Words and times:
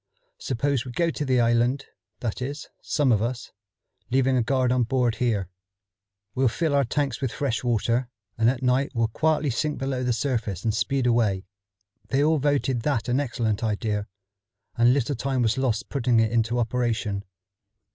Suppose 0.39 0.83
we 0.83 0.91
go 0.93 1.11
to 1.11 1.23
the 1.23 1.39
island, 1.39 1.85
that 2.21 2.41
is, 2.41 2.69
some 2.81 3.11
of 3.11 3.21
us, 3.21 3.51
leaving 4.09 4.35
a 4.35 4.41
guard 4.41 4.71
on 4.71 4.81
board 4.81 5.17
here. 5.17 5.47
We'll 6.33 6.47
fill 6.47 6.73
our 6.73 6.83
tanks 6.83 7.21
with 7.21 7.31
fresh 7.31 7.63
water, 7.63 8.09
and 8.35 8.49
at 8.49 8.63
night 8.63 8.93
we'll 8.95 9.09
quietly 9.09 9.51
sink 9.51 9.77
below 9.77 10.03
the 10.03 10.11
surface 10.11 10.63
and 10.63 10.73
speed 10.73 11.05
away." 11.05 11.45
They 12.07 12.23
all 12.23 12.39
voted 12.39 12.81
that 12.81 13.09
an 13.09 13.19
excellent 13.19 13.63
idea, 13.63 14.07
and 14.75 14.91
little 14.91 15.13
time 15.13 15.43
was 15.43 15.59
lost 15.59 15.87
putting 15.89 16.19
it 16.19 16.31
into 16.31 16.57
operation. 16.57 17.23